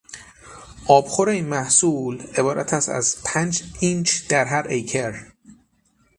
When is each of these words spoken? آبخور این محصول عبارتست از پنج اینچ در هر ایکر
آبخور 0.87 1.29
این 1.29 1.45
محصول 1.47 2.21
عبارتست 2.37 2.89
از 2.89 3.17
پنج 3.25 3.63
اینچ 3.79 4.27
در 4.29 4.45
هر 4.45 4.67
ایکر 4.67 5.25